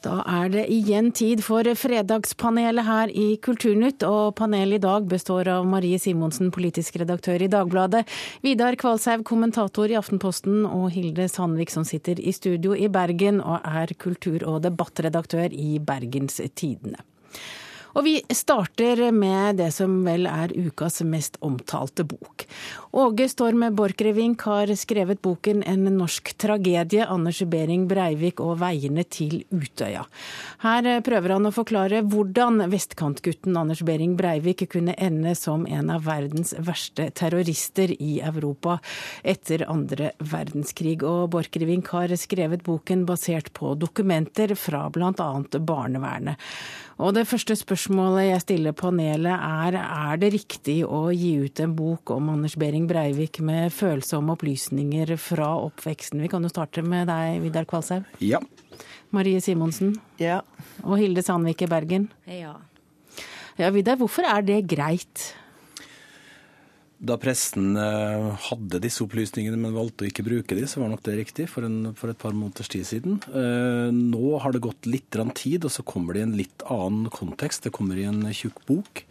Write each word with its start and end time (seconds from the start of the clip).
Da 0.00 0.22
er 0.24 0.48
det 0.48 0.62
igjen 0.72 1.10
tid 1.12 1.42
for 1.44 1.66
Fredagspanelet 1.76 2.86
her 2.86 3.10
i 3.12 3.34
Kulturnytt, 3.44 4.00
og 4.08 4.32
panelet 4.38 4.78
i 4.78 4.84
dag 4.86 5.04
består 5.10 5.50
av 5.52 5.66
Marie 5.68 5.98
Simonsen, 6.00 6.48
politisk 6.54 6.96
redaktør 7.02 7.44
i 7.44 7.50
Dagbladet, 7.52 8.06
Vidar 8.40 8.78
Kvalshaug, 8.80 9.26
kommentator 9.28 9.92
i 9.92 9.98
Aftenposten, 10.00 10.62
og 10.64 10.88
Hilde 10.94 11.28
Sandvik, 11.28 11.68
som 11.74 11.84
sitter 11.84 12.16
i 12.16 12.32
studio 12.32 12.72
i 12.72 12.88
Bergen 12.88 13.42
og 13.44 13.60
er 13.60 13.92
kultur- 14.00 14.46
og 14.48 14.62
debattredaktør 14.64 15.52
i 15.52 15.76
Bergens 15.84 16.40
Tidende. 16.56 17.04
Og 17.94 18.04
vi 18.06 18.14
starter 18.34 19.10
med 19.14 19.58
det 19.58 19.70
som 19.74 20.00
vel 20.06 20.28
er 20.30 20.52
ukas 20.54 21.00
mest 21.06 21.38
omtalte 21.44 22.04
bok. 22.06 22.46
Åge 22.90 23.28
Storm 23.30 23.64
Borchgrevink 23.74 24.42
har 24.46 24.70
skrevet 24.76 25.22
boken 25.22 25.62
'En 25.62 25.84
norsk 25.96 26.36
tragedie', 26.38 27.06
Anders 27.06 27.42
Behring 27.42 27.86
Breivik 27.88 28.40
og 28.40 28.58
veiene 28.58 29.04
til 29.04 29.44
Utøya. 29.50 30.04
Her 30.58 31.00
prøver 31.00 31.32
han 31.32 31.46
å 31.46 31.54
forklare 31.54 32.02
hvordan 32.02 32.70
vestkantgutten 32.70 33.56
Anders 33.56 33.82
Behring 33.82 34.16
Breivik 34.16 34.68
kunne 34.70 34.94
ende 34.98 35.34
som 35.34 35.66
en 35.66 35.90
av 35.90 36.04
verdens 36.04 36.54
verste 36.58 37.10
terrorister 37.10 37.90
i 38.00 38.20
Europa 38.20 38.80
etter 39.24 39.66
andre 39.68 40.12
verdenskrig. 40.18 41.02
Og 41.02 41.30
Borchgrevink 41.30 41.88
har 41.88 42.08
skrevet 42.16 42.62
boken 42.62 43.06
basert 43.06 43.52
på 43.52 43.74
dokumenter 43.74 44.54
fra 44.54 44.88
bl.a. 44.90 45.42
barnevernet. 45.58 46.36
Og 47.00 47.14
det 47.16 47.22
første 47.24 47.54
spørsmålet 47.56 48.26
jeg 48.26 48.40
stiller 48.42 48.74
panelet 48.76 49.32
er 49.32 49.76
er 49.80 50.18
det 50.20 50.34
riktig 50.34 50.82
å 50.84 51.06
gi 51.16 51.30
ut 51.46 51.62
en 51.64 51.72
bok 51.72 52.12
om 52.12 52.28
Anders 52.34 52.58
Behring 52.60 52.84
Breivik 52.90 53.40
med 53.40 53.72
følsomme 53.72 54.34
opplysninger 54.36 55.14
fra 55.16 55.48
oppveksten? 55.64 56.20
Vi 56.20 56.28
kan 56.28 56.44
jo 56.44 56.52
starte 56.52 56.84
med 56.84 57.08
deg, 57.08 57.40
Vidar 57.40 57.64
Kvalshaug. 57.64 58.04
Ja. 58.20 58.42
Marie 59.16 59.40
Simonsen. 59.40 59.94
Ja. 60.20 60.42
Og 60.84 61.00
Hilde 61.00 61.24
Sandvik 61.24 61.64
i 61.64 61.70
Bergen. 61.72 62.10
Ja. 62.28 62.58
Ja, 63.56 63.72
Vidar, 63.72 63.96
hvorfor 63.96 64.28
er 64.28 64.44
det 64.44 64.66
greit? 64.68 65.30
Da 67.00 67.16
pressen 67.16 67.78
eh, 67.80 68.26
hadde 68.50 68.80
disse 68.84 69.00
opplysningene, 69.06 69.56
men 69.56 69.72
valgte 69.72 70.04
å 70.04 70.08
ikke 70.10 70.24
bruke 70.26 70.56
de, 70.56 70.66
så 70.68 70.82
var 70.82 70.90
nok 70.92 71.04
det 71.06 71.14
riktig 71.16 71.46
for, 71.48 71.64
en, 71.64 71.94
for 71.96 72.12
et 72.12 72.18
par 72.20 72.34
måneders 72.36 72.68
tid 72.68 72.84
siden. 72.84 73.14
Eh, 73.32 73.88
nå 73.88 74.34
har 74.42 74.52
det 74.52 74.60
gått 74.66 74.88
litt 74.90 75.16
tid, 75.38 75.64
og 75.64 75.72
så 75.72 75.84
kommer 75.86 76.12
det 76.12 76.20
i 76.20 76.26
en 76.28 76.36
litt 76.36 76.64
annen 76.68 77.08
kontekst. 77.08 77.64
Det 77.64 77.72
kommer 77.72 77.96
i 77.96 78.04
en 78.04 78.20
tjukk 78.36 78.60
bok 78.68 79.06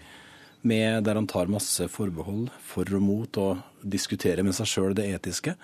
med, 0.62 1.02
der 1.08 1.18
han 1.18 1.26
tar 1.32 1.50
masse 1.50 1.88
forbehold 1.90 2.52
for 2.62 2.86
og 2.94 3.02
mot, 3.02 3.40
og 3.42 3.64
diskuterer 3.82 4.46
med 4.46 4.54
seg 4.54 4.70
sjøl 4.70 4.94
det 4.94 5.08
etiske. 5.10 5.56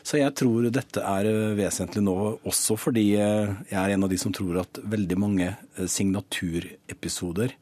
Så 0.00 0.22
jeg 0.22 0.32
tror 0.40 0.70
dette 0.72 1.04
er 1.04 1.28
vesentlig 1.58 2.00
nå, 2.06 2.16
også 2.48 2.78
fordi 2.80 3.10
eh, 3.18 3.52
jeg 3.68 3.80
er 3.82 3.92
en 3.92 4.08
av 4.08 4.14
de 4.14 4.22
som 4.24 4.32
tror 4.32 4.62
at 4.62 4.80
veldig 4.80 5.20
mange 5.20 5.52
signaturepisoder 5.76 7.52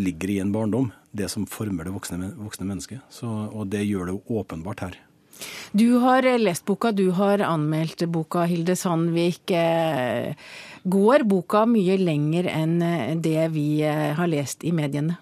ligger 0.00 0.32
i 0.32 0.40
en 0.40 0.54
barndom. 0.54 0.88
Det 1.10 1.28
som 1.28 1.46
former 1.46 1.88
det 1.88 1.94
voksne, 1.94 2.32
voksne 2.38 2.66
mennesket. 2.68 3.06
Så, 3.10 3.26
og 3.26 3.70
det 3.72 3.82
gjør 3.86 4.10
det 4.10 4.16
jo 4.18 4.40
åpenbart 4.40 4.84
her. 4.86 4.98
Du 5.72 6.02
har 6.02 6.26
lest 6.38 6.66
boka, 6.68 6.92
du 6.92 7.10
har 7.16 7.40
anmeldt 7.46 8.04
boka, 8.12 8.44
Hilde 8.46 8.76
Sandvik. 8.76 9.50
Eh, 9.50 10.34
går 10.84 11.24
boka 11.28 11.64
mye 11.66 11.96
lenger 12.00 12.50
enn 12.52 12.78
det 13.22 13.48
vi 13.54 13.82
eh, 13.86 14.10
har 14.18 14.30
lest 14.30 14.64
i 14.68 14.74
mediene? 14.76 15.16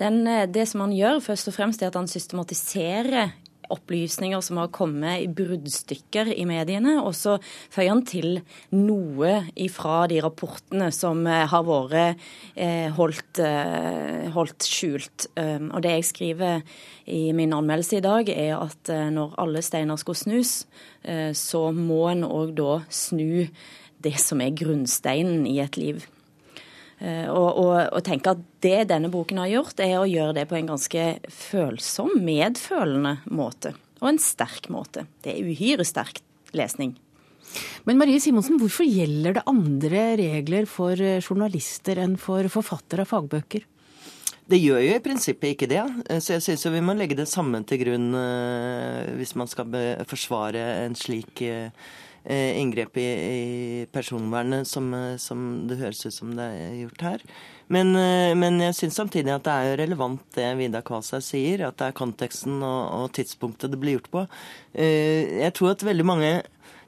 Den, 0.00 0.26
eh, 0.26 0.48
det 0.50 0.66
som 0.68 0.84
han 0.84 0.94
gjør, 0.96 1.22
først 1.24 1.50
og 1.50 1.56
fremst 1.56 1.82
er 1.82 1.92
at 1.92 1.98
han 1.98 2.10
systematiserer 2.10 3.32
opplysninger 3.70 4.40
som 4.44 4.58
har 4.60 4.70
kommet 4.74 5.22
i 5.22 5.28
bruddstykker 5.30 6.32
i 6.34 6.44
mediene. 6.48 6.98
Og 7.02 7.14
så 7.16 7.36
føyer 7.72 7.92
han 7.92 8.04
til 8.08 8.40
noe 8.74 9.34
ifra 9.54 10.06
de 10.10 10.20
rapportene 10.24 10.90
som 10.94 11.24
eh, 11.26 11.44
har 11.50 11.66
vært 11.66 12.22
eh, 12.56 12.88
holdt, 12.96 13.42
eh, 13.42 14.30
holdt 14.34 14.68
skjult. 14.68 15.28
Um, 15.36 15.70
og 15.72 15.84
det 15.84 15.96
jeg 15.96 16.08
skriver 16.08 16.62
i 17.10 17.24
min 17.36 17.52
anmeldelse 17.54 17.98
i 17.98 18.04
dag, 18.04 18.28
er 18.32 18.56
at 18.56 18.90
når 19.12 19.34
alle 19.42 19.62
steiner 19.64 19.98
skal 20.00 20.16
snus, 20.16 20.52
så 21.34 21.62
må 21.74 22.04
en 22.12 22.22
òg 22.22 22.52
da 22.56 22.76
snu 22.94 23.48
det 24.02 24.14
som 24.22 24.40
er 24.44 24.54
grunnsteinen 24.54 25.46
i 25.50 25.58
et 25.64 25.78
liv. 25.80 26.06
Eh, 27.02 27.26
og, 27.26 27.48
og, 27.58 27.72
og 27.96 28.02
tenke 28.06 28.36
at 28.36 28.42
det 28.62 28.86
denne 28.92 29.10
boken 29.10 29.40
har 29.42 29.50
gjort, 29.50 29.80
er 29.82 29.96
å 29.98 30.08
gjøre 30.08 30.36
det 30.36 30.46
på 30.50 30.58
en 30.58 30.68
ganske 30.70 31.06
følsom, 31.34 32.14
medfølende 32.22 33.16
måte. 33.34 33.74
Og 34.02 34.12
en 34.12 34.22
sterk 34.22 34.68
måte. 34.70 35.08
Det 35.24 35.34
er 35.34 35.48
uhyre 35.50 35.86
sterk 35.86 36.22
lesning. 36.54 36.94
Men 37.88 37.98
Marie 37.98 38.22
Simonsen, 38.22 38.56
hvorfor 38.60 38.86
gjelder 38.86 39.36
det 39.36 39.44
andre 39.50 40.04
regler 40.20 40.68
for 40.70 40.94
eh, 40.94 41.18
journalister 41.18 41.98
enn 42.04 42.14
for 42.20 42.46
forfattere 42.52 43.02
av 43.02 43.10
fagbøker? 43.10 43.66
Det 44.52 44.58
gjør 44.58 44.80
jo 44.82 44.94
i 44.94 45.02
prinsippet 45.02 45.56
ikke 45.56 45.70
det. 45.74 45.82
Eh, 46.06 46.22
så 46.22 46.36
jeg 46.36 46.46
syns 46.46 46.68
vi 46.70 46.86
må 46.86 46.94
legge 46.94 47.18
det 47.18 47.26
samme 47.30 47.64
til 47.66 47.82
grunn 47.82 48.14
hvis 49.18 49.34
man 49.38 49.50
skal 49.50 49.74
forsvare 50.06 50.62
en 50.86 50.94
slik 50.98 51.42
inngrep 52.30 52.96
i, 52.96 53.06
i 53.06 53.86
personvernet 53.90 54.68
som, 54.68 54.92
eh, 54.94 55.16
som, 55.18 55.66
det 55.66 55.80
høres 55.80 56.04
ut 56.06 56.14
som 56.14 56.30
det 56.38 56.46
er 56.54 56.76
gjort 56.84 57.04
her. 57.08 57.24
Men, 57.72 57.94
eh, 57.98 58.30
men 58.38 58.60
jeg 58.62 58.76
syns 58.78 59.00
samtidig 59.00 59.34
at 59.34 59.46
det 59.46 59.52
er 59.54 59.70
jo 59.70 59.80
relevant 59.82 60.38
det 60.38 60.48
Vidar 60.60 60.84
Kvalshaug 60.86 61.24
sier, 61.26 61.66
at 61.66 61.80
det 61.80 61.90
er 61.90 61.98
konteksten 61.98 62.60
og, 62.60 62.82
og 62.98 63.12
tidspunktet 63.18 63.74
det 63.74 63.80
blir 63.82 63.98
gjort 63.98 64.12
på. 64.12 64.26
Jeg 64.72 65.52
tror 65.56 65.74
at 65.74 65.84
veldig 65.84 66.06
mange 66.06 66.30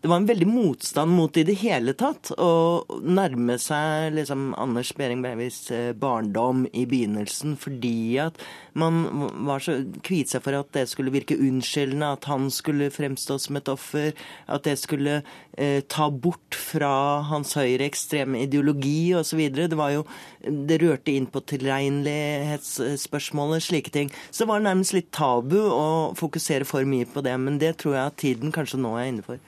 det 0.05 0.11
var 0.13 0.21
en 0.21 0.27
veldig 0.29 0.47
motstand 0.53 1.15
mot 1.17 1.33
det 1.33 1.41
i 1.41 1.47
det 1.49 1.55
hele 1.63 1.95
tatt 1.97 2.29
å 2.37 2.85
nærme 3.09 3.55
seg 3.57 4.13
liksom 4.13 4.53
Anders 4.61 4.93
Behring 4.99 5.23
Breiviks 5.25 5.71
eh, 5.73 5.97
barndom 5.97 6.69
i 6.77 6.85
begynnelsen, 6.85 7.57
fordi 7.57 8.21
at 8.21 8.37
man 8.77 9.09
var 9.49 9.65
så 9.65 9.81
kviet 10.05 10.29
seg 10.29 10.45
for 10.45 10.53
at 10.59 10.69
det 10.77 10.85
skulle 10.91 11.15
virke 11.15 11.39
unnskyldende, 11.41 12.13
at 12.19 12.25
han 12.29 12.51
skulle 12.53 12.93
fremstå 12.93 13.39
som 13.47 13.57
et 13.57 13.65
offer, 13.73 14.13
at 14.45 14.69
det 14.69 14.77
skulle 14.83 15.25
eh, 15.57 15.81
ta 15.89 16.13
bort 16.13 16.53
fra 16.53 17.25
hans 17.31 17.57
høyreekstreme 17.57 18.45
ideologi 18.45 19.17
osv. 19.17 19.41
Det 19.57 19.81
var 19.81 19.97
jo 19.97 20.05
Det 20.45 20.77
rørte 20.85 21.17
inn 21.17 21.33
på 21.33 21.41
tilregnelighetsspørsmålet, 21.49 23.65
slike 23.65 23.89
ting. 23.89 24.13
Så 24.29 24.45
det 24.45 24.53
var 24.53 24.61
nærmest 24.61 24.93
litt 24.93 25.09
tabu 25.17 25.65
å 25.65 26.13
fokusere 26.21 26.69
for 26.69 26.85
mye 26.85 27.09
på 27.09 27.25
det, 27.25 27.33
men 27.41 27.57
det 27.57 27.81
tror 27.81 27.97
jeg 27.97 28.05
at 28.05 28.21
tiden 28.21 28.53
kanskje 28.53 28.85
nå 28.85 29.01
er 29.01 29.09
inne 29.09 29.25
for. 29.25 29.41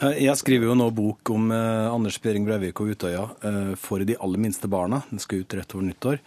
Jeg 0.00 0.36
skriver 0.40 0.70
jo 0.70 0.76
nå 0.78 0.90
bok 0.94 1.32
om 1.34 1.50
eh, 1.54 1.86
Anders 1.90 2.18
Behring 2.22 2.46
Breivik 2.46 2.80
og 2.82 2.92
Utøya 2.94 3.24
eh, 3.44 3.72
for 3.80 4.04
de 4.06 4.16
aller 4.18 4.40
minste 4.42 4.70
barna. 4.70 5.02
Den 5.10 5.22
skal 5.22 5.42
ut 5.42 5.56
rett 5.58 5.74
over 5.76 5.88
nyttår. 5.88 6.20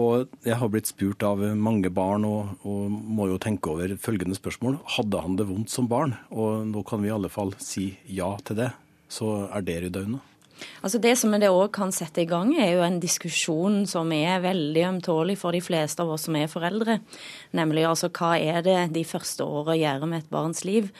Og 0.00 0.32
jeg 0.42 0.58
har 0.58 0.70
blitt 0.72 0.90
spurt 0.90 1.22
av 1.22 1.42
mange 1.54 1.90
barn 1.94 2.24
og, 2.26 2.56
og, 2.66 2.88
må 2.90 3.28
jo 3.30 3.38
tenke 3.42 3.70
over 3.70 3.94
følgende 4.02 4.34
spørsmål. 4.34 4.80
Hadde 4.96 5.22
han 5.22 5.36
det 5.38 5.46
vondt 5.48 5.70
som 5.70 5.86
barn? 5.90 6.16
Og 6.34 6.66
nå 6.66 6.82
kan 6.88 7.02
vi 7.02 7.12
i 7.12 7.14
alle 7.14 7.30
fall 7.30 7.54
si 7.62 7.92
ja 8.10 8.32
til 8.42 8.58
det. 8.64 8.72
Så 9.06 9.44
er 9.46 9.66
det 9.66 9.80
rydda 9.84 10.06
unna. 10.08 10.22
Altså 10.84 10.98
Det 11.00 11.14
som 11.16 11.32
det 11.32 11.48
òg 11.48 11.70
kan 11.72 11.92
sette 11.96 12.20
i 12.20 12.28
gang, 12.28 12.50
er 12.60 12.74
jo 12.74 12.82
en 12.84 12.98
diskusjon 13.00 13.86
som 13.88 14.10
er 14.12 14.42
veldig 14.44 14.82
ømtålig 14.84 15.38
for 15.40 15.56
de 15.56 15.62
fleste 15.64 16.04
av 16.04 16.12
oss 16.12 16.26
som 16.28 16.36
er 16.36 16.50
foreldre. 16.52 16.98
Nemlig 17.56 17.86
altså 17.88 18.10
hva 18.12 18.34
er 18.36 18.60
det 18.66 18.76
de 18.92 19.06
første 19.08 19.46
åra 19.48 19.78
gjør 19.80 20.04
med 20.10 20.20
et 20.20 20.30
barns 20.34 20.60
liv? 20.68 20.90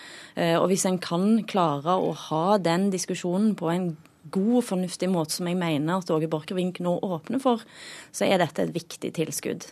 Eh, 0.40 0.56
og 0.56 0.70
hvis 0.72 0.86
en 0.88 0.96
kan 0.96 1.42
klare 1.44 1.98
å 2.00 2.14
ha 2.30 2.56
den 2.56 2.88
diskusjonen 2.94 3.52
på 3.60 3.68
en 3.74 3.90
god 4.32 4.52
og 4.62 4.68
fornuftig 4.70 5.10
måte, 5.12 5.36
som 5.36 5.52
jeg 5.52 5.60
mener 5.60 6.00
at 6.00 6.16
Åge 6.16 6.32
Borchgrevink 6.32 6.80
nå 6.80 6.96
åpner 7.04 7.44
for, 7.44 7.60
så 8.08 8.24
er 8.24 8.40
dette 8.40 8.64
et 8.64 8.72
viktig 8.72 9.12
tilskudd 9.20 9.68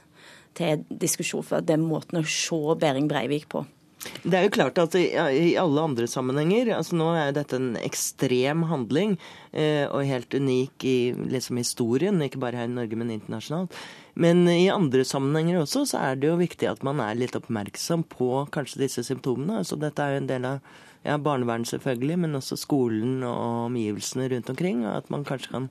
til 0.61 0.85
diskusjon 0.93 1.47
for 1.47 1.65
den 1.65 1.89
måten 1.89 2.21
å 2.21 2.29
se 2.29 2.77
Behring 2.77 3.09
Breivik 3.09 3.49
på. 3.49 3.65
Det 4.23 4.39
er 4.39 4.45
jo 4.47 4.53
klart 4.55 4.79
at 4.79 4.95
i, 4.95 5.09
alle 5.59 5.83
andre 5.83 6.07
sammenhenger 6.07 6.69
altså 6.77 6.95
Nå 6.95 7.09
er 7.17 7.25
jo 7.31 7.39
dette 7.41 7.59
en 7.59 7.73
ekstrem 7.81 8.63
handling, 8.71 9.17
eh, 9.51 9.89
og 9.89 10.07
helt 10.07 10.35
unik 10.35 10.87
i 10.87 10.99
liksom, 11.33 11.59
historien, 11.59 12.23
ikke 12.23 12.39
bare 12.43 12.61
her 12.61 12.71
i 12.71 12.77
Norge, 12.77 12.99
men 12.99 13.11
internasjonalt. 13.11 13.75
Men 14.15 14.45
i 14.47 14.71
andre 14.71 15.03
sammenhenger 15.09 15.63
også 15.63 15.85
så 15.91 16.05
er 16.07 16.21
det 16.21 16.31
jo 16.31 16.39
viktig 16.39 16.71
at 16.71 16.85
man 16.87 17.03
er 17.03 17.19
litt 17.19 17.35
oppmerksom 17.39 18.07
på 18.13 18.45
kanskje 18.55 18.85
disse 18.85 19.03
symptomene. 19.09 19.59
Altså 19.65 19.79
Dette 19.81 20.05
er 20.05 20.15
jo 20.15 20.23
en 20.23 20.31
del 20.31 20.49
av 20.53 20.73
ja, 21.03 21.19
barnevernet 21.19 21.73
selvfølgelig, 21.73 22.21
men 22.23 22.39
også 22.39 22.61
skolen 22.61 23.25
og 23.27 23.73
omgivelsene 23.73 24.29
rundt 24.31 24.53
omkring. 24.55 24.85
og 24.87 25.01
At 25.01 25.11
man 25.11 25.27
kanskje 25.27 25.57
kan 25.57 25.71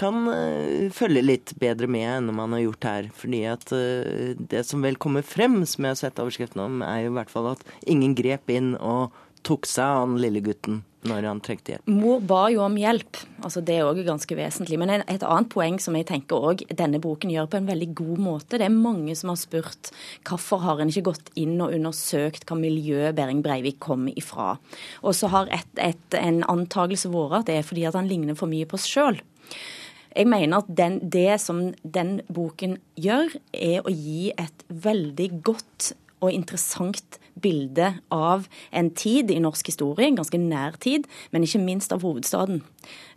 kan 0.00 0.28
uh, 0.28 0.90
følge 0.94 1.24
litt 1.24 1.54
bedre 1.60 1.88
med 1.90 2.06
enn 2.08 2.32
man 2.36 2.56
har 2.56 2.64
gjort 2.64 2.88
her. 2.90 3.10
Fordi 3.16 3.44
at 3.50 3.68
uh, 3.74 4.32
det 4.38 4.64
som 4.68 4.84
vel 4.84 4.98
kommer 5.00 5.26
frem, 5.26 5.60
som 5.68 5.86
jeg 5.86 5.96
har 5.96 6.02
sett 6.02 6.22
overskriften 6.22 6.64
om, 6.64 6.82
er 6.86 7.04
jo 7.04 7.12
i 7.12 7.18
hvert 7.18 7.32
fall 7.32 7.52
at 7.54 7.64
ingen 7.86 8.16
grep 8.18 8.50
inn 8.52 8.74
og 8.80 9.14
tok 9.44 9.68
seg 9.68 9.84
av 9.84 10.04
han 10.04 10.18
lille 10.22 10.42
gutten 10.44 10.82
når 11.04 11.26
han 11.28 11.40
trengte 11.44 11.74
hjelp. 11.74 11.88
Mor 11.92 12.22
ba 12.24 12.46
jo 12.52 12.62
om 12.64 12.76
hjelp, 12.80 13.18
altså 13.44 13.60
det 13.64 13.76
er 13.76 13.88
òg 13.88 14.00
ganske 14.06 14.36
vesentlig. 14.38 14.78
Men 14.80 14.92
et 15.02 15.24
annet 15.26 15.50
poeng 15.52 15.76
som 15.82 15.96
jeg 15.98 16.08
tenker 16.08 16.48
også, 16.48 16.68
denne 16.72 17.00
boken 17.02 17.32
gjør 17.32 17.50
på 17.52 17.60
en 17.60 17.68
veldig 17.68 17.90
god 18.00 18.22
måte. 18.24 18.60
Det 18.60 18.64
er 18.64 18.72
mange 18.72 19.16
som 19.18 19.32
har 19.32 19.40
spurt 19.40 19.92
hvorfor 20.24 20.64
har 20.64 20.80
en 20.80 20.92
ikke 20.92 21.10
gått 21.10 21.30
inn 21.40 21.58
og 21.60 21.76
undersøkt 21.76 22.48
hva 22.48 22.58
miljø 22.58 23.12
Behring 23.16 23.44
Breivik 23.44 23.82
kom 23.84 24.08
ifra. 24.14 24.54
Og 25.04 25.16
så 25.18 25.28
har 25.34 25.52
et, 25.52 25.68
et, 25.76 26.18
en 26.18 26.40
antakelse 26.48 27.12
vært 27.12 27.42
at 27.42 27.52
det 27.52 27.60
er 27.60 27.68
fordi 27.68 27.84
at 27.90 28.00
han 28.00 28.08
ligner 28.08 28.38
for 28.38 28.50
mye 28.50 28.68
på 28.68 28.80
oss 28.80 28.88
sjøl. 28.88 29.20
Jeg 30.14 30.30
mener 30.30 30.62
at 30.62 30.70
den, 30.70 31.00
det 31.10 31.40
som 31.42 31.66
den 31.82 32.20
boken 32.32 32.78
gjør, 33.00 33.34
er 33.52 33.82
å 33.82 33.92
gi 33.92 34.30
et 34.38 34.66
veldig 34.68 35.30
godt 35.42 35.94
og 36.24 36.32
interessant 36.32 37.18
bilde 37.42 37.90
av 38.14 38.46
en 38.72 38.88
tid 38.94 39.32
i 39.34 39.40
norsk 39.42 39.68
historie, 39.68 40.06
en 40.06 40.18
ganske 40.20 40.38
nær 40.40 40.78
tid, 40.80 41.08
men 41.34 41.44
ikke 41.44 41.60
minst 41.62 41.92
av 41.92 42.04
hovedstaden. 42.06 42.62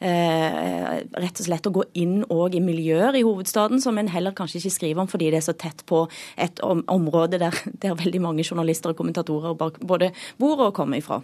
Eh, 0.02 0.90
rett 1.22 1.42
og 1.42 1.48
slett 1.48 1.70
å 1.70 1.74
gå 1.76 1.86
inn 2.02 2.22
òg 2.34 2.58
i 2.58 2.64
miljøer 2.64 3.18
i 3.20 3.24
hovedstaden 3.28 3.82
som 3.84 3.98
en 4.00 4.12
heller 4.12 4.36
kanskje 4.36 4.62
ikke 4.62 4.76
skriver 4.78 5.04
om 5.04 5.12
fordi 5.12 5.32
det 5.32 5.42
er 5.42 5.48
så 5.48 5.56
tett 5.58 5.86
på 5.90 6.06
et 6.38 6.62
om, 6.66 6.84
område 6.92 7.40
der, 7.42 7.56
der 7.84 7.98
veldig 8.00 8.24
mange 8.24 8.48
journalister 8.48 8.94
og 8.94 9.00
kommentatorer 9.00 9.58
både 9.58 10.14
bor 10.42 10.68
og 10.68 10.76
kommer 10.78 11.02
ifra. 11.02 11.22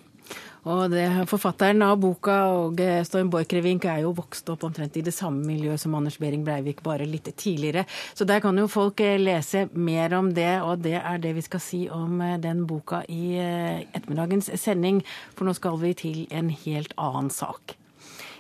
Og 0.64 0.86
det, 0.94 1.04
Forfatteren 1.28 1.84
av 1.84 1.98
boka 2.00 2.38
og 2.56 2.80
Storm 3.08 3.28
Borchgrevink 3.34 3.84
er 3.92 4.06
jo 4.06 4.14
vokst 4.16 4.48
opp 4.54 4.64
omtrent 4.64 4.96
i 4.96 5.04
det 5.04 5.12
samme 5.16 5.44
miljøet 5.44 5.82
som 5.82 5.96
Anders 5.98 6.16
Behring 6.22 6.46
Breivik, 6.48 6.80
bare 6.86 7.08
litt 7.10 7.28
tidligere. 7.36 7.84
Så 8.16 8.24
der 8.30 8.40
kan 8.44 8.58
jo 8.58 8.70
folk 8.72 9.04
eh, 9.04 9.20
lese 9.20 9.68
mer 9.76 10.16
om 10.16 10.32
det, 10.34 10.62
og 10.64 10.84
det 10.86 10.96
er 11.02 11.20
det 11.20 11.36
vi 11.36 11.44
skal 11.44 11.64
si 11.64 11.84
om 11.92 12.22
eh, 12.24 12.40
den 12.40 12.64
boka 12.70 13.04
i 13.12 13.36
eh, 13.44 13.84
ettermiddagens 13.92 14.54
sending. 14.56 15.04
For 15.36 15.48
nå 15.48 15.56
skal 15.60 15.80
vi 15.84 15.96
til 16.00 16.26
en 16.32 16.54
helt 16.64 16.96
annen 16.96 17.34
sak. 17.34 17.76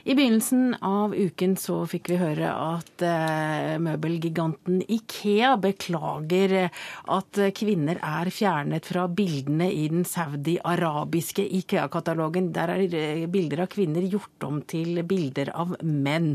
I 0.03 0.15
begynnelsen 0.15 0.73
av 0.83 1.13
uken 1.15 1.53
så 1.55 1.77
fikk 1.87 2.09
vi 2.11 2.17
høre 2.19 2.49
at 2.51 3.03
eh, 3.07 3.77
møbelgiganten 3.79 4.81
Ikea 4.91 5.53
beklager 5.63 6.55
at 6.67 7.39
kvinner 7.55 8.01
er 8.03 8.27
fjernet 8.27 8.89
fra 8.91 9.05
bildene 9.07 9.69
i 9.71 9.85
den 9.93 10.03
saudi-arabiske 10.03 11.45
Ikea-katalogen. 11.59 12.49
Der 12.51 12.73
er 12.73 12.83
eh, 12.83 13.23
bilder 13.31 13.63
av 13.63 13.69
kvinner 13.71 14.03
gjort 14.03 14.43
om 14.43 14.59
til 14.67 14.99
bilder 15.07 15.53
av 15.55 15.71
menn. 15.87 16.33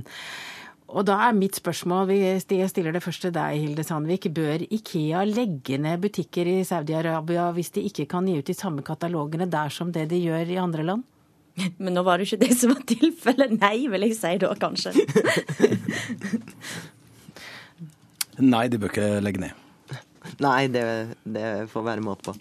Og 0.88 1.05
da 1.05 1.19
er 1.26 1.37
mitt 1.37 1.61
spørsmål, 1.61 2.15
jeg 2.17 2.73
stiller 2.73 2.97
det 2.97 3.05
først 3.05 3.26
til 3.26 3.37
deg, 3.37 3.61
Hilde 3.61 3.85
Sandvik. 3.85 4.31
Bør 4.32 4.65
Ikea 4.65 5.26
legge 5.29 5.76
ned 5.76 6.00
butikker 6.09 6.49
i 6.49 6.62
Saudi-Arabia 6.65 7.50
hvis 7.53 7.75
de 7.76 7.85
ikke 7.93 8.09
kan 8.17 8.32
gi 8.32 8.41
ut 8.41 8.49
de 8.49 8.56
samme 8.56 8.81
katalogene 8.81 9.44
der 9.53 9.69
som 9.69 9.93
det 9.93 10.09
de 10.09 10.25
gjør 10.25 10.56
i 10.56 10.61
andre 10.65 10.88
land? 10.94 11.09
Men 11.82 11.96
nå 11.96 12.05
var 12.06 12.19
det 12.19 12.28
ikke 12.28 12.43
det 12.46 12.58
som 12.58 12.75
var 12.75 12.82
tilfellet. 12.88 13.56
Nei, 13.58 13.88
vil 13.90 14.06
jeg 14.08 14.19
si 14.19 14.34
da, 14.43 14.52
kanskje. 14.58 14.94
Nei, 18.38 18.66
de 18.70 18.78
bør 18.78 18.93
ikke 18.93 19.08
legge 19.25 19.43
ned. 19.43 19.64
Nei, 20.44 20.69
det, 20.70 20.84
det 21.26 21.49
får 21.72 21.87
være 21.87 22.05
måte 22.05 22.28
på. 22.28 22.37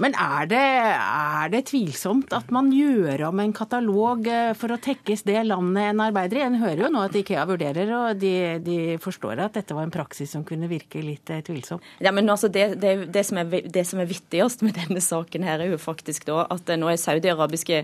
Men 0.00 0.14
er 0.16 0.46
det, 0.48 0.60
er 0.60 1.50
det, 1.52 1.60
tvilsomt 1.68 2.32
at 2.32 2.48
man 2.54 2.70
gjør 2.72 3.26
om 3.28 3.42
en 3.42 3.52
katalog 3.52 4.24
eh, 4.30 4.52
for 4.56 4.72
å 4.72 4.78
tekkes 4.80 5.26
det 5.28 5.42
landet 5.44 5.90
en 5.90 6.00
arbeider 6.06 6.40
i? 6.40 6.44
En 6.46 6.56
hører 6.62 6.86
jo 6.86 6.90
nå 6.94 7.02
at 7.04 7.18
Ikea 7.20 7.44
vurderer, 7.48 7.92
og 7.98 8.20
de, 8.22 8.32
de 8.64 8.78
forstår 9.02 9.42
at 9.44 9.58
dette 9.58 9.76
var 9.76 9.84
en 9.84 9.92
praksis 9.92 10.32
som 10.32 10.44
kunne 10.48 10.70
virke 10.70 11.02
litt 11.04 11.28
eh, 11.32 11.42
tvilsom. 11.44 11.82
Ja, 12.00 12.14
men 12.16 12.32
altså 12.32 12.48
det, 12.48 12.80
det, 12.80 12.94
det, 13.12 13.24
som 13.28 13.42
er, 13.42 13.50
det 13.68 13.84
som 13.88 14.00
er 14.00 14.08
vittigst 14.08 14.64
med 14.64 14.78
denne 14.78 15.02
saken 15.04 15.44
her, 15.44 15.60
er 15.60 15.74
jo 15.74 15.80
faktisk 15.80 16.24
da 16.30 16.46
at 16.48 16.72
nå 16.80 16.88
er 16.88 17.00
saudi-arabiske 17.00 17.82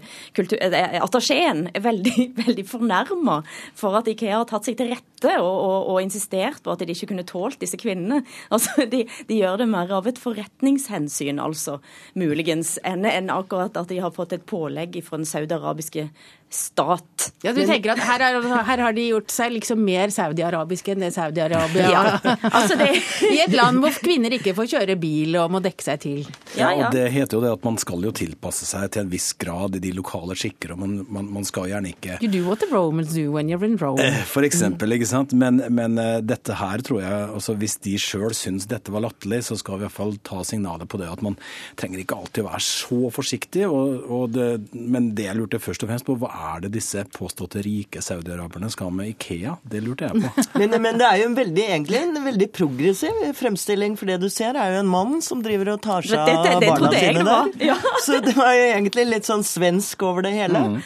attachéen 1.02 1.66
veldig, 1.84 2.30
veldig 2.46 2.66
fornærma 2.70 3.42
for 3.76 4.00
at 4.00 4.08
Ikea 4.08 4.40
har 4.40 4.48
tatt 4.48 4.70
seg 4.70 4.80
til 4.80 4.94
rette 4.94 5.36
og, 5.36 5.52
og, 5.52 5.92
og, 5.92 6.00
insistert 6.04 6.62
på 6.64 6.72
at 6.72 6.80
de 6.80 6.96
ikke 6.96 7.10
kunne 7.12 7.28
tålt 7.28 7.60
disse 7.60 7.76
kvinnene. 7.80 8.22
Altså, 8.56 8.86
de, 8.88 9.02
de 9.28 9.36
gjør 9.36 9.58
det 9.60 9.66
mer 9.68 9.90
av 9.92 10.06
et 10.08 10.18
forretningshensyn, 10.20 11.40
altså 11.42 11.80
muligens, 12.14 12.76
enn 12.84 13.06
en 13.08 13.30
akkurat 13.34 13.76
at 13.76 13.88
de 13.88 14.00
har 14.02 14.14
fått 14.14 14.36
et 14.36 14.46
pålegg 14.46 15.00
fra 15.04 15.20
den 15.20 15.28
saudiarabiske 15.28 16.08
stat. 16.50 17.32
Ja, 17.42 17.52
du 17.52 17.60
tenker 17.66 17.92
at 17.96 18.00
her, 18.06 18.22
er, 18.22 18.36
her 18.68 18.80
har 18.84 18.94
de 18.94 19.08
gjort 19.08 19.32
seg 19.34 19.50
liksom 19.56 19.80
mer 19.82 20.12
saudi-arabiske 20.14 20.94
enn 20.94 21.02
det 21.02 21.10
Saudi-Arabia 21.16 21.88
ja, 21.90 22.02
altså 22.46 22.76
det... 22.78 22.88
I 23.34 23.40
et 23.42 23.54
land 23.56 23.80
hvor 23.82 23.94
kvinner 23.98 24.36
ikke 24.36 24.54
får 24.56 24.68
kjøre 24.76 24.96
bil 25.00 25.36
og 25.40 25.50
må 25.52 25.60
dekke 25.64 25.82
seg 25.82 26.00
til. 26.04 26.20
Ja, 26.54 26.70
ja, 26.70 26.86
og 26.86 26.94
Det 26.94 27.08
heter 27.12 27.38
jo 27.38 27.42
det 27.42 27.52
at 27.58 27.66
man 27.66 27.78
skal 27.82 28.06
jo 28.06 28.12
tilpasse 28.14 28.68
seg 28.68 28.88
til 28.94 29.04
en 29.04 29.10
viss 29.12 29.32
grad 29.38 29.76
i 29.78 29.82
de 29.82 29.92
lokale 29.96 30.36
skikker. 30.38 30.76
og 30.76 30.80
Man, 30.84 30.94
man, 31.12 31.28
man 31.34 31.48
skal 31.48 31.68
gjerne 31.72 31.90
ikke 31.92 32.20
You 32.22 32.30
do 32.30 32.44
what 32.46 32.62
the 32.62 32.70
Romans 32.70 33.12
do 33.16 33.26
when 33.34 33.50
you're 33.50 33.66
in 33.66 33.76
Rome. 33.82 34.00
Eh, 34.02 34.22
for 34.30 34.46
eksempel, 34.46 34.94
ikke 34.96 35.10
sant. 35.10 35.34
Men, 35.36 35.60
men 35.74 35.98
uh, 35.98 36.20
dette 36.24 36.56
her 36.56 36.84
tror 36.86 37.02
jeg 37.02 37.26
altså 37.26 37.56
Hvis 37.58 37.78
de 37.84 37.96
sjøl 38.00 38.34
syns 38.36 38.68
dette 38.70 38.94
var 38.94 39.04
latterlig, 39.04 39.42
så 39.50 39.58
skal 39.58 39.80
vi 39.80 39.84
i 39.84 39.88
hvert 39.88 39.98
fall 39.98 40.16
ta 40.26 40.44
signalet 40.46 40.88
på 40.88 41.02
det 41.02 41.10
at 41.10 41.26
man 41.26 41.36
trenger 41.78 41.85
ikke 41.94 42.18
alltid 42.18 42.46
være 42.46 42.62
så 42.64 43.10
forsiktig. 43.14 43.64
Og, 43.68 44.06
og 44.10 44.34
det, 44.34 44.48
men 44.74 45.10
det 45.16 45.28
jeg 45.28 45.38
lurte 45.38 45.60
først 45.62 45.84
og 45.84 45.90
fremst 45.90 46.06
på, 46.08 46.16
hva 46.20 46.30
er 46.52 46.66
det 46.66 46.72
disse 46.74 47.04
påståtte 47.14 47.62
rike 47.64 48.02
saudiaraberne 48.04 48.70
skal 48.72 48.92
med 48.94 49.12
Ikea? 49.14 49.56
Det 49.62 49.82
lurte 49.84 50.10
jeg 50.10 50.24
på. 50.26 50.46
men, 50.60 50.76
men, 50.82 51.00
det 51.00 51.08
er 51.08 51.22
jo 51.22 51.30
en 51.30 51.38
veldig, 51.38 51.66
egentlig 51.76 52.02
en 52.02 52.20
veldig 52.26 52.50
progressiv 52.56 53.24
fremstilling, 53.38 53.98
for 54.00 54.10
det 54.10 54.20
du 54.22 54.28
ser 54.32 54.58
er 54.58 54.74
jo 54.74 54.84
en 54.84 54.92
mann 54.92 55.18
som 55.24 55.42
driver 55.44 55.74
og 55.76 55.82
tar 55.86 56.06
seg 56.06 56.22
av 56.22 56.62
barna 56.64 56.92
sine 56.96 57.26
der. 57.26 57.52
Ja. 57.72 57.80
Så 58.06 58.20
det 58.24 58.36
var 58.38 58.54
jo 58.56 58.70
egentlig 58.70 59.06
litt 59.10 59.28
sånn 59.28 59.44
svensk 59.46 60.02
over 60.06 60.26
det 60.26 60.34
hele. 60.36 60.66
Mm. 60.76 60.80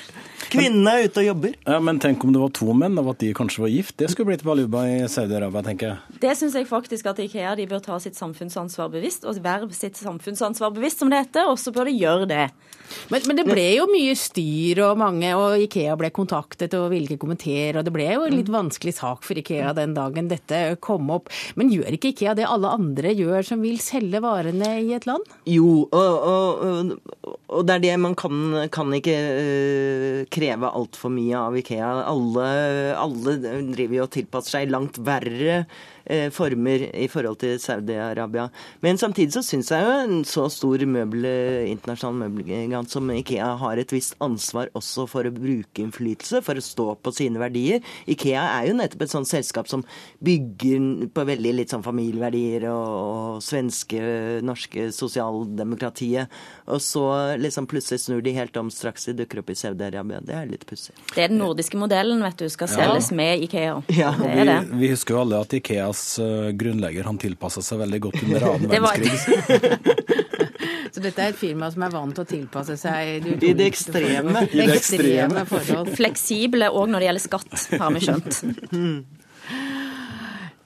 Kvinnene 0.50 0.93
er 0.97 1.06
ute 1.06 1.23
og 1.23 1.26
jobber. 1.29 1.55
Ja, 1.62 1.79
Men 1.82 2.00
tenk 2.02 2.25
om 2.26 2.32
det 2.35 2.41
var 2.43 2.50
to 2.56 2.75
menn, 2.75 2.99
og 2.99 3.12
at 3.12 3.20
de 3.23 3.31
kanskje 3.37 3.62
var 3.62 3.70
gift. 3.70 3.97
Det 4.00 4.08
skulle 4.11 4.32
blitt 4.32 4.43
baluba 4.47 4.82
i 4.91 4.97
Saudi-Arabia, 5.11 5.62
tenker 5.67 5.93
jeg. 5.93 6.19
Det 6.25 6.32
syns 6.38 6.56
jeg 6.58 6.67
faktisk 6.67 7.06
at 7.06 7.20
Ikea 7.23 7.55
de 7.58 7.69
bør 7.70 7.82
ta 7.85 7.99
sitt 8.02 8.19
samfunnsansvar 8.19 8.91
bevisst, 8.91 9.26
og 9.29 9.38
være 9.44 9.70
sitt 9.76 10.00
samfunnsansvar 10.00 10.75
bevisst, 10.75 10.89
som 10.94 11.12
det 11.12 11.25
heter, 11.25 11.50
og 11.50 11.58
så 11.60 11.72
bør 11.75 11.90
de 11.90 11.98
gjøre 11.98 12.28
det. 12.31 12.48
Men, 13.10 13.22
men, 13.26 13.38
det 13.38 13.46
ble 13.48 13.66
jo 13.76 13.87
mye 13.90 14.14
styr, 14.19 14.82
og 14.87 14.98
mange, 15.00 15.31
og 15.38 15.62
Ikea 15.64 15.96
ble 15.98 16.10
kontaktet 16.14 16.75
og 16.78 16.90
ville 16.92 17.06
ikke 17.08 17.25
kommentere. 17.25 17.81
Og 17.81 17.87
det 17.87 17.94
ble 17.94 18.08
jo 18.08 18.25
en 18.26 18.37
litt 18.37 18.50
vanskelig 18.52 18.96
sak 18.98 19.26
for 19.26 19.38
Ikea 19.38 19.75
den 19.76 19.94
dagen 19.96 20.31
dette 20.31 20.60
kom 20.82 21.10
opp. 21.14 21.31
Men 21.58 21.72
gjør 21.72 21.96
ikke 21.96 22.12
Ikea 22.14 22.37
det 22.38 22.48
alle 22.48 22.75
andre 22.81 23.14
gjør 23.16 23.46
som 23.52 23.62
vil 23.64 23.78
selge 23.82 24.22
varene 24.25 24.72
i 24.82 24.94
et 24.96 25.06
land? 25.08 25.26
Jo, 25.50 25.87
og, 25.87 26.26
og, 26.32 27.37
og 27.50 27.69
det 27.69 27.78
er 27.78 27.87
det 27.87 27.94
man 28.02 28.16
kan, 28.19 28.66
kan 28.75 28.90
ikke 28.96 29.16
uh, 29.16 30.19
kreve 30.32 30.75
altfor 30.82 31.14
mye 31.14 31.46
av 31.46 31.60
Ikea. 31.60 31.94
Alle, 32.10 32.50
alle 32.98 33.38
driver 33.70 34.00
jo 34.00 34.08
og 34.08 34.14
tilpasser 34.19 34.60
seg 34.60 34.75
langt 34.75 34.98
verre 35.06 35.64
Eh, 36.10 36.31
former 36.34 36.88
i 36.96 37.06
forhold 37.06 37.37
til 37.38 37.58
Saudi-Arabia. 37.60 38.48
Men 38.81 38.98
samtidig 38.98 39.32
så 39.32 39.42
syns 39.46 39.69
jeg 39.70 39.84
jo 39.84 39.90
en 39.94 40.25
så 40.26 40.48
stor 40.50 40.80
møbel, 40.88 41.27
internasjonal 41.71 42.29
møbelgigant 42.29 42.93
som 42.93 43.11
Ikea 43.12 43.49
har 43.61 43.81
et 43.81 43.93
visst 43.93 44.17
ansvar 44.23 44.71
også 44.79 45.06
for 45.11 45.27
å 45.27 45.32
bruke 45.35 45.82
innflytelse, 45.82 46.43
for 46.47 46.56
å 46.56 46.65
stå 46.65 46.87
på 47.03 47.12
sine 47.17 47.43
verdier. 47.43 47.85
Ikea 48.11 48.44
er 48.61 48.71
jo 48.71 48.77
nettopp 48.79 49.05
et 49.06 49.12
sånt 49.12 49.31
selskap 49.31 49.69
som 49.71 49.85
bygger 50.25 51.11
på 51.14 51.26
veldig 51.28 51.54
litt 51.59 51.75
sånn 51.75 51.85
familieverdier 51.85 52.69
og, 52.71 52.95
og 53.00 53.45
svenske, 53.45 54.00
norske 54.47 54.88
sosialdemokratiet. 54.97 56.33
Og 56.71 56.81
så 56.85 57.04
liksom 57.40 57.69
plutselig 57.71 58.04
snur 58.04 58.25
de 58.25 58.37
helt 58.37 58.57
om 58.61 58.73
straks 58.73 59.11
de 59.11 59.16
dukker 59.23 59.43
opp 59.43 59.52
i 59.52 59.59
Saudi-Arabia. 59.59 60.23
Det 60.25 60.38
er 60.38 60.49
litt 60.50 60.66
pussig. 60.69 60.95
Det 61.14 61.26
er 61.26 61.33
den 61.33 61.43
nordiske 61.43 61.78
modellen, 61.81 62.23
vet 62.25 62.40
du, 62.40 62.49
skal 62.52 62.71
selges 62.71 63.11
ja. 63.12 63.21
med 63.21 63.47
Ikea. 63.49 63.76
Ja. 63.99 64.14
Vi, 64.21 64.49
vi, 64.85 64.93
husker 64.95 65.16
jo 65.19 65.25
alle 65.25 65.45
at 65.45 65.59
Ikeas 65.59 66.21
Eh, 66.21 66.50
grunnlegger 66.50 67.04
han 67.04 67.19
tilpassa 67.19 67.62
seg 67.62 67.81
veldig 67.85 68.00
godt 68.00 68.23
under 68.25 68.47
annen 68.50 68.71
verdenskrig. 68.87 70.38
Så 70.90 71.02
dette 71.04 71.23
er 71.23 71.32
et 71.35 71.38
firma 71.38 71.70
som 71.70 71.85
er 71.87 71.94
vant 71.94 72.14
til 72.16 72.25
å 72.25 72.28
tilpasse 72.28 72.76
seg 72.80 73.30
I 73.30 73.54
det 73.54 73.68
ekstreme. 73.70 74.44
I 74.50 74.64
det 74.64 74.76
ekstreme 74.80 75.47
forhold. 75.49 75.94
Fleksible 75.99 76.70
òg 76.75 76.90
når 76.90 77.04
det 77.04 77.11
gjelder 77.11 77.26
skatt, 77.28 77.66
har 77.80 77.94
vi 77.94 78.04
skjønt. 78.09 78.40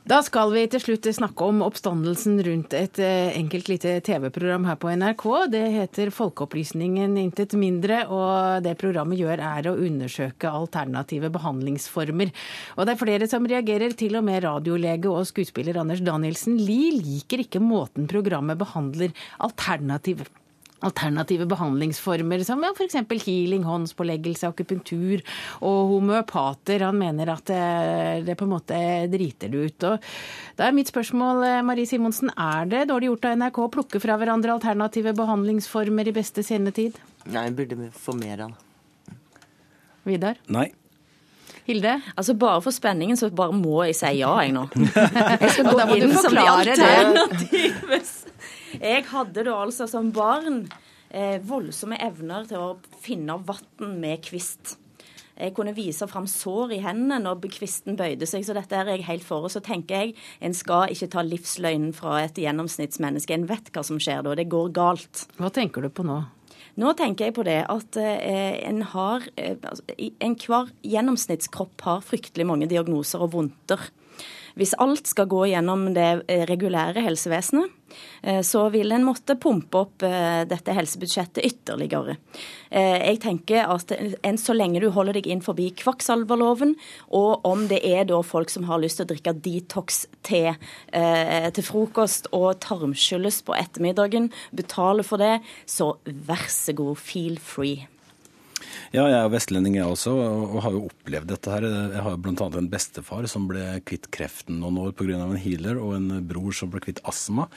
Da 0.04 0.18
skal 0.20 0.50
vi 0.52 0.66
til 0.68 0.82
slutt 0.82 1.06
snakke 1.16 1.46
om 1.48 1.62
oppstandelsen 1.64 2.34
rundt 2.44 2.74
et 2.76 2.98
eh, 3.00 3.30
enkelt 3.38 3.70
lite 3.70 3.94
TV-program 4.04 4.66
her 4.68 4.76
på 4.76 4.90
NRK. 5.00 5.24
Det 5.48 5.62
heter 5.78 6.12
Folkeopplysningen 6.12 7.14
intet 7.22 7.56
mindre, 7.56 8.02
og 8.12 8.60
det 8.66 8.74
programmet 8.82 9.16
gjør 9.16 9.40
er 9.40 9.70
å 9.70 9.74
undersøke 9.80 10.52
alternative 10.52 11.32
behandlingsformer. 11.32 12.36
Og 12.76 12.84
det 12.84 12.92
er 12.92 13.00
flere 13.00 13.32
som 13.32 13.48
reagerer, 13.48 13.96
til 13.96 14.20
og 14.20 14.28
med 14.28 14.44
radiolege 14.44 15.08
og 15.08 15.24
skuespiller 15.32 15.80
Anders 15.80 16.04
Danielsen 16.04 16.60
Lie 16.60 16.98
liker 17.00 17.46
ikke 17.46 17.64
måten 17.64 18.04
programmet 18.04 18.60
behandler 18.60 19.16
alternative 19.40 20.28
alternative 20.84 21.46
behandlingsformer 21.50 22.44
som 22.46 22.62
ja, 22.64 22.72
f.eks. 22.74 22.98
healing, 23.24 23.64
håndspåleggelse, 23.66 24.50
akupunktur 24.50 25.22
og 25.64 25.94
homøopater. 25.94 26.84
Han 26.86 27.00
mener 27.00 27.32
at 27.34 27.46
det, 27.50 27.62
det, 28.28 28.36
på 28.40 28.48
en 28.48 28.54
måte 28.54 28.78
driter 29.12 29.52
det 29.52 29.64
ut. 29.64 29.88
Og 29.90 30.10
da 30.58 30.68
er 30.68 30.76
mitt 30.76 30.92
spørsmål, 30.92 31.42
eh, 31.48 31.64
Marie 31.66 31.88
Simonsen, 31.88 32.32
er 32.36 32.70
det 32.70 32.86
dårlig 32.92 33.12
gjort 33.12 33.30
av 33.30 33.40
NRK 33.40 33.64
å 33.64 33.72
plukke 33.78 34.02
fra 34.02 34.18
hverandre 34.20 34.54
alternative 34.54 35.16
behandlingsformer 35.16 36.10
i 36.10 36.16
beste 36.16 36.46
sendetid? 36.46 37.00
Nei, 37.32 37.48
burde 37.56 37.90
få 37.96 38.16
mer 38.20 38.46
av 38.46 38.54
det. 38.54 38.62
Vidar? 40.04 40.40
Nei. 40.52 40.68
Hilde? 41.64 41.94
Altså 42.14 42.34
Bare 42.36 42.60
for 42.60 42.76
spenningen 42.76 43.16
så 43.16 43.30
bare 43.32 43.54
må 43.56 43.86
jeg 43.88 43.96
si 43.96 44.10
ja, 44.18 44.34
jeg 44.44 44.52
nå. 44.52 44.66
Jeg 45.40 45.50
skal 45.54 45.70
gå 45.70 45.96
inn 45.96 46.12
som 46.12 46.36
de 46.36 46.44
alternative. 46.44 48.00
Jeg 48.80 49.04
hadde 49.10 49.44
da 49.46 49.58
altså 49.64 49.88
som 49.90 50.10
barn 50.14 50.64
eh, 51.10 51.38
voldsomme 51.44 51.98
evner 52.02 52.48
til 52.48 52.62
å 52.62 52.96
finne 53.04 53.38
vann 53.46 54.00
med 54.00 54.24
kvist. 54.26 54.78
Jeg 55.34 55.50
kunne 55.56 55.74
vise 55.74 56.06
fram 56.06 56.28
sår 56.30 56.76
i 56.76 56.80
hendene 56.84 57.18
når 57.24 57.40
kvisten 57.56 57.96
bøyde 57.98 58.26
seg, 58.30 58.44
så 58.46 58.54
dette 58.54 58.78
er 58.78 58.92
jeg 58.92 59.06
helt 59.08 59.26
for. 59.26 59.46
Og 59.46 59.50
så 59.50 59.62
tenker 59.64 60.04
jeg 60.04 60.14
en 60.44 60.54
skal 60.54 60.94
ikke 60.94 61.10
ta 61.10 61.24
livsløgnen 61.26 61.90
fra 61.96 62.20
et 62.22 62.38
gjennomsnittsmenneske. 62.38 63.34
En 63.34 63.48
vet 63.50 63.72
hva 63.74 63.82
som 63.86 63.98
skjer 63.98 64.22
da. 64.22 64.36
Det 64.38 64.46
går 64.52 64.70
galt. 64.76 65.26
Hva 65.40 65.50
tenker 65.54 65.82
du 65.82 65.90
på 65.90 66.06
nå? 66.06 66.22
Nå 66.78 66.90
tenker 66.98 67.28
jeg 67.28 67.36
på 67.36 67.44
det 67.46 67.60
at 67.70 67.98
eh, 68.02 68.62
en 68.66 68.80
har 68.94 69.26
eh, 69.38 69.54
altså, 69.62 69.84
Enhver 69.94 70.72
gjennomsnittskropp 70.82 71.84
har 71.86 72.02
fryktelig 72.06 72.46
mange 72.50 72.70
diagnoser 72.70 73.22
og 73.22 73.34
vondter. 73.36 73.82
Hvis 74.58 74.74
alt 74.78 75.08
skal 75.10 75.26
gå 75.30 75.46
gjennom 75.50 75.88
det 75.96 76.24
eh, 76.30 76.44
regulære 76.46 77.02
helsevesenet, 77.02 77.72
eh, 78.22 78.40
så 78.46 78.68
vil 78.74 78.94
en 78.94 79.06
måtte 79.06 79.34
pumpe 79.40 79.80
opp 79.80 80.04
eh, 80.06 80.44
dette 80.46 80.76
helsebudsjettet 80.76 81.42
ytterligere. 81.44 82.18
Jeg 82.74 83.20
tenker 83.22 83.68
at 83.70 83.92
enn 83.94 84.38
så 84.40 84.54
lenge 84.56 84.80
du 84.82 84.88
holder 84.90 85.14
deg 85.18 85.28
inn 85.30 85.42
forbi 85.44 85.68
kvakksalverloven, 85.78 86.74
og 87.14 87.46
om 87.46 87.68
det 87.70 87.78
er 87.86 88.08
da 88.08 88.18
folk 88.26 88.50
som 88.50 88.66
har 88.66 88.82
lyst 88.82 88.98
til 88.98 89.06
å 89.06 89.12
drikke 89.12 89.36
detox-te 89.44 90.42
til 90.90 91.66
frokost 91.68 92.26
og 92.34 92.58
tarmskylles 92.64 93.44
på 93.46 93.54
ettermiddagen, 93.54 94.32
betaler 94.50 95.06
for 95.06 95.22
det, 95.22 95.38
så 95.70 95.94
vær 96.02 96.48
så 96.50 96.74
god, 96.74 96.98
feel 96.98 97.38
free. 97.38 97.86
Ja, 98.94 99.08
jeg 99.10 99.16
er 99.18 99.30
vestlending 99.32 99.74
jeg 99.78 99.90
også, 99.90 100.12
og 100.14 100.60
har 100.62 100.74
jo 100.74 100.84
opplevd 100.86 101.32
dette 101.32 101.50
her. 101.50 101.64
Jeg 101.66 102.02
har 102.06 102.18
bl.a. 102.22 102.46
en 102.46 102.68
bestefar 102.70 103.26
som 103.30 103.48
ble 103.50 103.62
kvitt 103.88 104.06
kreften 104.14 104.60
noen 104.62 104.78
år 104.84 104.92
pga. 104.94 105.18
en 105.18 105.40
healer, 105.40 105.80
og 105.82 105.96
en 105.96 106.20
bror 106.28 106.54
som 106.54 106.70
ble 106.70 106.82
kvitt 106.84 107.02
astma. 107.02 107.48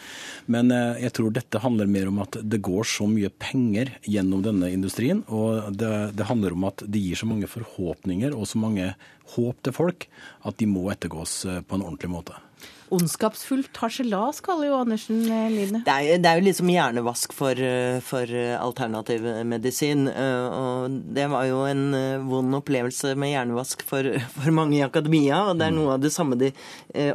Men 0.48 0.74
eh, 0.74 1.04
jeg 1.06 1.14
tror 1.18 1.36
dette 1.36 1.62
handler 1.62 1.92
mer 1.92 2.10
om 2.10 2.24
at 2.26 2.40
det 2.42 2.62
går 2.66 2.90
så 2.90 3.06
mye 3.12 3.30
penger 3.30 3.94
gjennom 4.08 4.42
denne 4.46 4.72
industrien. 4.74 5.22
Og 5.28 5.70
det, 5.78 5.94
det 6.18 6.30
handler 6.32 6.58
om 6.58 6.68
at 6.72 6.82
det 6.88 7.04
gir 7.06 7.20
så 7.20 7.30
mange 7.30 7.50
forhåpninger 7.52 8.34
og 8.34 8.50
så 8.50 8.62
mange 8.64 8.92
håp 9.36 9.64
til 9.66 9.76
folk 9.76 10.10
at 10.48 10.58
de 10.58 10.70
må 10.70 10.88
ettergås 10.94 11.44
eh, 11.46 11.62
på 11.62 11.78
en 11.78 11.86
ordentlig 11.86 12.14
måte. 12.18 12.47
Ondskapsfullt 12.94 13.76
harselas, 13.82 14.40
kaller 14.44 14.70
jo 14.70 14.78
Andersen 14.80 15.20
eh, 15.28 15.48
Line. 15.52 15.82
Det 15.84 15.92
er, 15.92 16.22
det 16.24 16.30
er 16.30 16.40
jo 16.40 16.46
liksom 16.46 16.70
hjernevask 16.72 17.34
for, 17.36 17.60
eh, 17.60 18.00
for, 18.06 18.32
eh, 18.32 18.56
alternativ 18.56 19.26
medisin. 19.48 20.06
Og 20.08 20.96
det 21.16 21.26
var 21.32 21.48
jo 21.50 21.64
en 21.68 21.84
vond 22.30 22.56
opplevelse 22.62 23.12
med 23.20 23.34
hjernevask 23.34 23.84
for, 23.88 24.08
for, 24.38 24.54
mange 24.56 24.78
i 24.80 24.86
akademia. 24.86 25.42
Og 25.50 25.60
det 25.60 25.68
er 25.68 25.76
noe 25.76 25.98
av 25.98 26.06
det 26.06 26.14
samme 26.16 26.40
de 26.40 26.54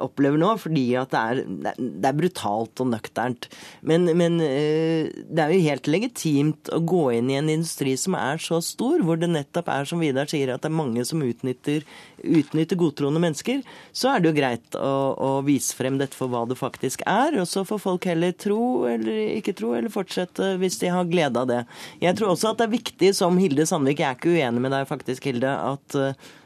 opplever 0.03 0.39
nå, 0.39 0.53
fordi 0.61 0.85
at 1.01 1.15
det 1.15 1.23
er, 1.23 1.81
det 1.81 2.11
er 2.11 2.19
brutalt 2.19 2.83
og 2.85 2.91
nøkternt. 2.93 3.49
Men, 3.81 4.07
men, 4.19 4.39
det 4.43 5.41
er 5.43 5.55
jo 5.55 5.65
helt 5.65 5.89
legitimt 5.91 6.71
å 6.73 6.83
gå 6.85 7.07
inn 7.17 7.33
i 7.33 7.39
en 7.41 7.51
industri 7.51 7.97
som 7.99 8.17
er 8.19 8.43
så 8.43 8.61
stor, 8.65 9.01
hvor 9.03 9.19
det 9.21 9.31
nettopp 9.33 9.71
er 9.73 9.89
som 9.89 10.03
Vidar 10.03 10.29
sier, 10.31 10.53
at 10.53 10.63
det 10.65 10.71
er 10.71 10.77
mange 10.77 11.05
som 11.09 11.23
utnytter, 11.25 11.87
utnytter 12.23 12.79
godtroende 12.79 13.23
mennesker. 13.23 13.65
Så 13.97 14.13
er 14.13 14.23
det 14.23 14.31
jo 14.31 14.39
greit 14.39 14.79
å, 14.79 14.95
å 15.17 15.33
vise 15.47 15.62
vise 15.63 15.77
frem 15.79 15.99
dette 16.01 16.19
for 16.19 16.31
hva 16.33 16.43
det 16.49 16.59
faktisk 16.59 17.03
er. 17.07 17.39
Og 17.41 17.47
så 17.49 17.65
får 17.65 17.83
folk 17.83 18.07
heller 18.11 18.35
tro 18.35 18.87
eller 18.91 19.39
ikke 19.39 19.55
tro, 19.55 19.75
eller 19.79 19.93
fortsette 19.93 20.57
hvis 20.61 20.81
de 20.83 20.91
har 20.93 21.09
glede 21.11 21.39
av 21.39 21.49
det. 21.51 21.63
Jeg 22.03 22.19
tror 22.19 22.35
også 22.35 22.53
at 22.53 22.59
det 22.61 22.69
er 22.69 22.77
viktig, 22.77 23.13
som 23.15 23.39
Hilde 23.39 23.67
Sandvik, 23.67 24.03
jeg 24.03 24.11
er 24.11 24.19
ikke 24.19 24.35
uenig 24.35 24.65
med 24.65 24.75
deg 24.75 24.89
faktisk, 24.91 25.31
Hilde, 25.31 25.53
at, 25.53 26.01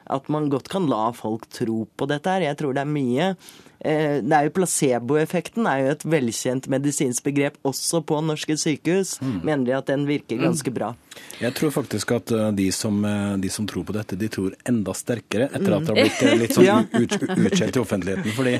at 0.06 0.28
man 0.32 0.50
godt 0.52 0.68
kan 0.72 0.88
la 0.90 1.08
folk 1.16 1.48
tro 1.50 1.86
på 1.96 2.10
dette 2.10 2.30
her. 2.30 2.50
Jeg 2.50 2.60
tror 2.60 2.76
det 2.76 2.84
er 2.84 2.92
mye 2.92 3.32
Eh, 3.32 3.65
det 3.80 4.36
er 4.36 4.46
jo 4.46 4.54
Placeboeffekten 4.56 5.66
er 5.68 5.82
jo 5.82 5.90
et 5.94 6.06
velkjent 6.16 6.68
medisinsk 6.72 7.26
begrep 7.26 7.58
også 7.66 8.02
på 8.06 8.20
norske 8.24 8.56
sykehus. 8.58 9.16
Mm. 9.20 9.40
Mener 9.44 9.66
de 9.66 9.76
at 9.76 9.90
den 9.90 10.06
virker 10.08 10.40
ganske 10.40 10.72
bra? 10.74 10.94
Jeg 11.40 11.52
tror 11.56 11.72
faktisk 11.74 12.12
at 12.16 12.30
eh, 12.32 12.48
de 12.56 12.66
som, 12.72 12.96
eh, 13.04 13.34
de 13.40 13.50
som, 13.52 13.66
tror 13.68 13.84
på 13.88 13.92
dette, 13.96 14.16
de 14.16 14.28
tror 14.32 14.54
enda 14.68 14.94
sterkere 14.96 15.50
etter 15.50 15.74
at 15.76 15.84
det 15.84 15.92
har 15.92 15.98
blitt 16.00 16.40
litt 16.40 16.54
sånn 16.56 16.66
ja. 16.66 16.76
utskjelt 16.96 17.76
i 17.76 17.82
offentligheten. 17.82 18.32
Fordi 18.36 18.54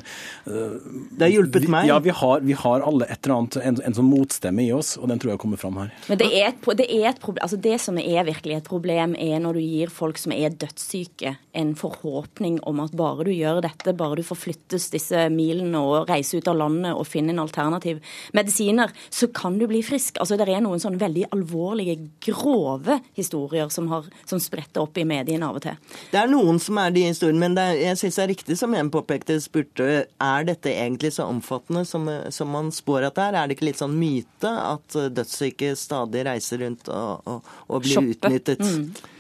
Det 0.44 1.24
har 1.24 1.32
hjulpet 1.32 1.68
meg. 1.72 1.88
Ja, 1.88 1.98
vi 2.04 2.12
har, 2.12 2.44
vi 2.44 2.56
har 2.56 2.84
alle 2.84 3.08
et 3.08 3.20
eller 3.24 3.36
annet, 3.38 3.58
en, 3.62 3.80
en 3.88 3.96
sånn 3.96 4.08
motstemme 4.10 4.64
i 4.66 4.70
oss, 4.76 4.94
og 5.00 5.08
den 5.12 5.22
tror 5.22 5.34
jeg 5.34 5.42
kommer 5.42 5.60
fram 5.60 5.80
her. 5.80 5.92
Men 6.10 6.20
det 6.20 6.28
er 6.28 6.50
et, 6.50 6.68
det 6.80 6.88
er 6.98 7.08
et 7.12 7.22
problem, 7.22 7.42
altså 7.46 7.60
det 7.68 7.78
som 7.82 8.00
er 8.02 8.28
virkelig 8.28 8.58
et 8.58 8.68
problem, 8.68 9.16
er 9.16 9.40
når 9.42 9.60
du 9.60 9.64
gir 9.64 9.92
folk 9.92 10.20
som 10.20 10.34
er 10.36 10.52
dødssyke, 10.52 11.36
en 11.56 11.72
forhåpning 11.78 12.60
om 12.68 12.82
at 12.84 12.96
bare 12.96 13.28
du 13.28 13.32
gjør 13.32 13.62
dette, 13.64 13.96
bare 13.96 14.20
du 14.20 14.24
forflyttes 14.26 14.90
disse 14.92 15.05
disse 15.06 15.28
milene 15.32 15.80
og 15.80 16.08
reise 16.10 16.40
ut 16.40 16.48
av 16.50 16.58
landet 16.58 16.96
og 16.96 17.06
finne 17.06 17.32
en 17.34 17.42
alternativ 17.44 18.02
medisiner, 18.36 18.92
så 19.10 19.28
kan 19.34 19.58
du 19.58 19.66
bli 19.70 19.82
frisk. 19.86 20.18
Altså, 20.20 20.36
Det 20.36 20.48
er 20.48 20.60
noen 20.60 20.80
sånne 20.82 21.00
veldig 21.00 21.28
alvorlige, 21.32 21.98
grove 22.26 23.00
historier 23.14 23.68
som, 23.68 23.88
har, 23.88 24.04
som 24.26 24.40
spretter 24.42 24.82
opp 24.82 24.98
i 24.98 25.06
mediene 25.06 25.46
av 25.46 25.56
og 25.56 25.64
til. 25.66 25.76
Det 26.10 26.20
er 26.20 26.30
noen 26.30 26.58
som 26.62 26.78
er 26.82 26.90
de 26.94 27.06
historiene, 27.06 27.40
men 27.40 27.58
er, 27.58 27.74
jeg 27.78 28.00
syns 28.02 28.18
det 28.18 28.24
er 28.24 28.32
riktig 28.34 28.58
som 28.58 28.74
en 28.74 28.92
påpekte, 28.92 29.38
spurte 29.42 30.06
er 30.06 30.46
dette 30.46 30.72
egentlig 30.72 31.12
så 31.16 31.28
omfattende 31.30 31.84
som, 31.88 32.08
som 32.30 32.50
man 32.52 32.72
spår 32.74 33.10
at 33.10 33.18
det 33.18 33.26
er? 33.26 33.40
Er 33.40 33.48
det 33.48 33.58
ikke 33.58 33.70
litt 33.70 33.82
sånn 33.82 33.96
myte 33.98 34.50
at 34.50 34.96
dødssyke 35.16 35.74
stadig 35.78 36.26
reiser 36.26 36.64
rundt 36.64 36.90
og, 36.92 37.26
og, 37.26 37.52
og 37.68 37.84
blir 37.84 38.00
Shoppe. 38.00 38.16
utnyttet? 38.16 38.64
Mm. 38.64 39.14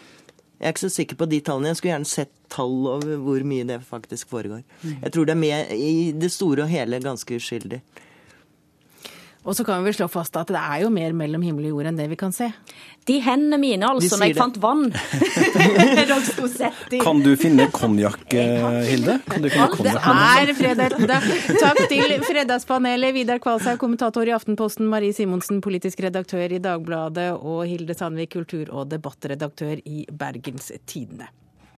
Jeg 0.56 0.66
er 0.66 0.72
ikke 0.72 0.84
så 0.86 0.92
sikker 0.92 1.18
på 1.20 1.28
de 1.28 1.40
tallene. 1.44 1.68
Jeg 1.68 1.78
skulle 1.78 1.92
gjerne 1.92 2.08
sett 2.08 2.32
tall 2.52 2.76
over 2.88 3.18
hvor 3.20 3.42
mye 3.44 3.66
det 3.68 3.80
faktisk 3.84 4.30
foregår. 4.32 4.62
Jeg 4.86 5.12
tror 5.12 5.28
det 5.28 5.34
er 5.34 5.42
med 5.42 5.72
i 5.76 6.12
det 6.16 6.30
store 6.32 6.64
og 6.64 6.72
hele 6.72 7.00
ganske 7.04 7.36
uskyldig. 7.36 7.82
Og 9.46 9.54
så 9.54 9.64
kan 9.64 9.84
vi 9.86 9.92
slå 9.94 10.08
fast 10.10 10.34
at 10.40 10.50
det 10.50 10.58
er 10.58 10.80
jo 10.82 10.90
mer 10.90 11.12
mellom 11.14 11.42
himmel 11.46 11.68
og 11.68 11.76
jord 11.76 11.88
enn 11.92 11.98
det 12.00 12.08
vi 12.10 12.18
kan 12.18 12.32
se. 12.34 12.48
De 13.06 13.20
hendene 13.22 13.60
mine, 13.62 13.86
altså, 13.86 14.18
når 14.18 14.32
jeg 14.32 14.34
det. 14.34 14.40
fant 14.42 14.58
vann. 14.58 14.90
Kan 17.06 17.22
du 17.22 17.30
finne 17.38 17.68
konjakk, 17.70 18.26
eh, 18.34 18.80
Hilde? 18.90 19.20
Kan 19.30 19.46
du 19.46 19.50
finne 19.52 19.70
konjakk? 19.70 20.02
Det 20.02 20.16
er 20.26 20.52
fredag. 20.58 20.98
Takk 21.62 21.80
til 21.92 22.16
Fredagspanelet, 22.26 23.14
Vidar 23.14 23.38
Kvalshaug, 23.42 23.78
kommentator 23.82 24.26
i 24.26 24.34
Aftenposten, 24.34 24.90
Marie 24.90 25.14
Simonsen, 25.14 25.62
politisk 25.62 26.02
redaktør 26.02 26.50
i 26.50 26.62
Dagbladet, 26.62 27.30
og 27.38 27.66
Hilde 27.70 27.94
Sandvik, 27.94 28.34
kultur- 28.34 28.74
og 28.74 28.90
debattredaktør 28.90 29.78
i 29.86 30.06
Bergens 30.10 30.72
Tidende. 30.90 31.30